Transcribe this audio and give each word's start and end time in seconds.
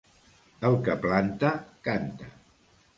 El 0.69 0.79
que 0.89 0.97
planta, 1.05 1.53
canta. 1.91 2.35